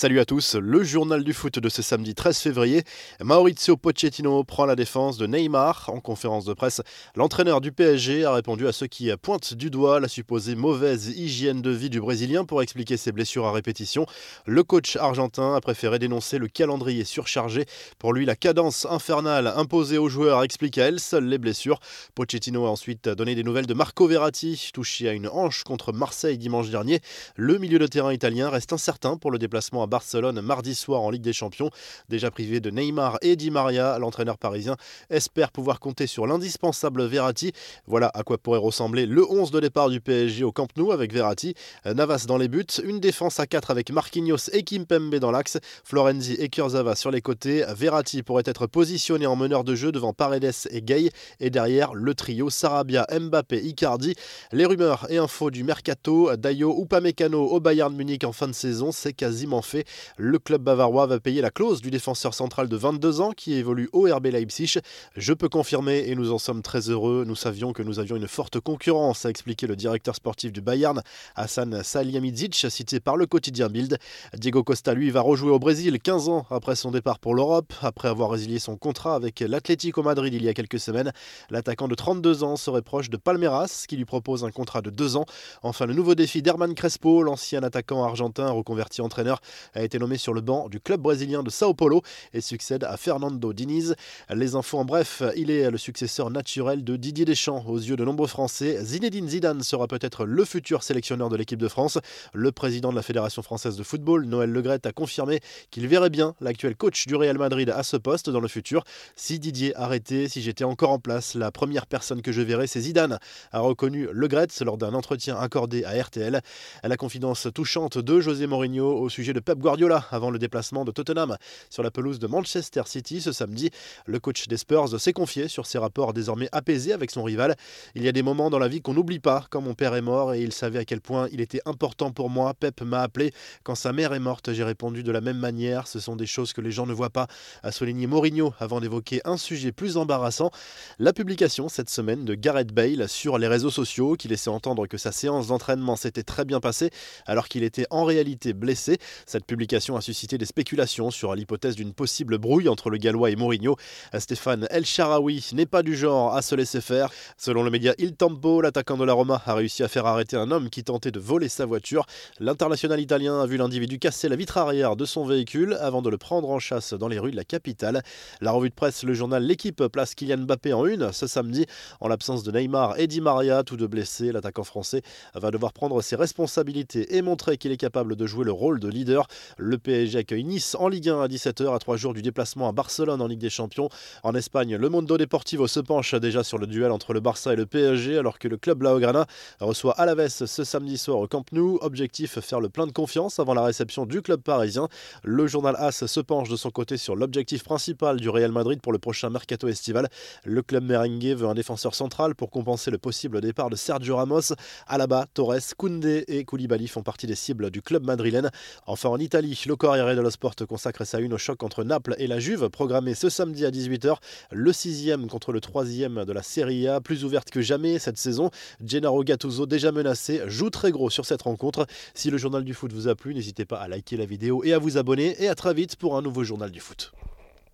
[0.00, 2.84] Salut à tous, le journal du foot de ce samedi 13 février.
[3.20, 5.90] Maurizio Pochettino prend la défense de Neymar.
[5.92, 6.82] En conférence de presse,
[7.16, 11.62] l'entraîneur du PSG a répondu à ceux qui pointent du doigt la supposée mauvaise hygiène
[11.62, 14.06] de vie du Brésilien pour expliquer ses blessures à répétition.
[14.46, 17.64] Le coach argentin a préféré dénoncer le calendrier surchargé.
[17.98, 21.80] Pour lui, la cadence infernale imposée aux joueurs explique à elle seule les blessures.
[22.14, 26.38] Pochettino a ensuite donné des nouvelles de Marco Verratti, touché à une hanche contre Marseille
[26.38, 27.00] dimanche dernier.
[27.34, 31.10] Le milieu de terrain italien reste incertain pour le déplacement à Barcelone mardi soir en
[31.10, 31.70] Ligue des Champions.
[32.08, 34.76] Déjà privé de Neymar et Di Maria, l'entraîneur parisien
[35.10, 37.52] espère pouvoir compter sur l'indispensable Verratti.
[37.86, 41.12] Voilà à quoi pourrait ressembler le 11 de départ du PSG au Camp Nou avec
[41.12, 41.54] Verratti.
[41.84, 46.34] Navas dans les buts, une défense à 4 avec Marquinhos et Kimpembe dans l'axe, Florenzi
[46.34, 47.64] et Kurzawa sur les côtés.
[47.76, 51.10] Verratti pourrait être positionné en meneur de jeu devant Paredes et Gay
[51.40, 54.14] et derrière le trio Sarabia, Mbappé, Icardi.
[54.52, 58.92] Les rumeurs et infos du mercato, Dayo Upamecano au Bayern Munich en fin de saison,
[58.92, 59.77] c'est quasiment fait.
[60.16, 63.88] Le club bavarois va payer la clause du défenseur central de 22 ans qui évolue
[63.92, 64.78] au RB Leipzig.
[65.16, 67.24] Je peux confirmer et nous en sommes très heureux.
[67.26, 71.02] Nous savions que nous avions une forte concurrence, a expliqué le directeur sportif du Bayern,
[71.36, 73.98] Hassan Salihamidzic, cité par le quotidien Bild.
[74.34, 77.72] Diego Costa, lui, va rejouer au Brésil 15 ans après son départ pour l'Europe.
[77.82, 81.12] Après avoir résilié son contrat avec l'Atlético Madrid il y a quelques semaines,
[81.50, 85.16] l'attaquant de 32 ans serait proche de Palmeiras qui lui propose un contrat de 2
[85.16, 85.26] ans.
[85.62, 89.40] Enfin, le nouveau défi d'Herman Crespo, l'ancien attaquant argentin reconverti entraîneur,
[89.74, 92.02] a été nommé sur le banc du club brésilien de Sao Paulo
[92.32, 93.94] et succède à Fernando Diniz.
[94.30, 98.04] Les infos en bref, il est le successeur naturel de Didier Deschamps aux yeux de
[98.04, 98.78] nombreux Français.
[98.82, 101.98] Zinedine Zidane sera peut-être le futur sélectionneur de l'équipe de France.
[102.32, 106.34] Le président de la Fédération française de football, Noël Legrette, a confirmé qu'il verrait bien
[106.40, 108.84] l'actuel coach du Real Madrid à ce poste dans le futur.
[109.16, 112.80] Si Didier arrêtait, si j'étais encore en place, la première personne que je verrais, c'est
[112.80, 113.18] Zidane,
[113.52, 116.40] a reconnu Legrette lors d'un entretien accordé à RTL.
[116.82, 120.90] La confidence touchante de José Mourinho au sujet de Pep Guardiola avant le déplacement de
[120.90, 121.36] Tottenham
[121.70, 123.70] sur la pelouse de Manchester City ce samedi.
[124.06, 127.56] Le coach des Spurs s'est confié sur ses rapports désormais apaisés avec son rival.
[127.94, 130.02] Il y a des moments dans la vie qu'on n'oublie pas, quand mon père est
[130.02, 132.54] mort et il savait à quel point il était important pour moi.
[132.54, 133.32] Pep m'a appelé.
[133.64, 135.86] Quand sa mère est morte, j'ai répondu de la même manière.
[135.86, 137.26] Ce sont des choses que les gens ne voient pas,
[137.62, 140.50] a souligné Mourinho avant d'évoquer un sujet plus embarrassant.
[140.98, 144.96] La publication cette semaine de Gareth Bale sur les réseaux sociaux qui laissait entendre que
[144.96, 146.90] sa séance d'entraînement s'était très bien passée
[147.26, 148.98] alors qu'il était en réalité blessé.
[149.44, 153.76] Publication a suscité des spéculations sur l'hypothèse d'une possible brouille entre le Gallois et Mourinho.
[154.18, 157.10] Stéphane El Sharawi n'est pas du genre à se laisser faire.
[157.36, 160.50] Selon le média Il Tempo, l'attaquant de la Roma a réussi à faire arrêter un
[160.50, 162.06] homme qui tentait de voler sa voiture.
[162.40, 166.18] L'international italien a vu l'individu casser la vitre arrière de son véhicule avant de le
[166.18, 168.02] prendre en chasse dans les rues de la capitale.
[168.40, 171.66] La revue de presse, le journal L'équipe place Kylian Mbappé en une ce samedi.
[172.00, 175.02] En l'absence de Neymar et Di Maria, tous deux blessés, l'attaquant français
[175.34, 178.88] va devoir prendre ses responsabilités et montrer qu'il est capable de jouer le rôle de
[178.88, 179.27] leader.
[179.56, 182.72] Le PSG accueille Nice en Ligue 1 à 17h à trois jours du déplacement à
[182.72, 183.88] Barcelone en Ligue des Champions.
[184.22, 187.56] En Espagne, le Mondo Deportivo se penche déjà sur le duel entre le Barça et
[187.56, 189.26] le PSG alors que le club Blaugrana
[189.60, 191.78] reçoit Alaves ce samedi soir au Camp Nou.
[191.82, 194.88] Objectif faire le plein de confiance avant la réception du club parisien.
[195.22, 198.92] Le journal AS se penche de son côté sur l'objectif principal du Real Madrid pour
[198.92, 200.08] le prochain mercato estival.
[200.44, 204.54] Le club merengue veut un défenseur central pour compenser le possible départ de Sergio Ramos.
[204.86, 208.50] Alaba, Torres, Koundé et Koulibaly font partie des cibles du club madrilène.
[208.86, 212.28] Enfin en Italie, le Corriere dello Sport consacre sa une au choc entre Naples et
[212.28, 214.14] la Juve, programmé ce samedi à 18h.
[214.52, 218.52] Le sixième contre le troisième de la Serie A, plus ouverte que jamais cette saison.
[218.80, 221.88] Gennaro Gattuso, déjà menacé, joue très gros sur cette rencontre.
[222.14, 224.72] Si le journal du foot vous a plu, n'hésitez pas à liker la vidéo et
[224.72, 225.34] à vous abonner.
[225.42, 227.12] Et à très vite pour un nouveau journal du foot.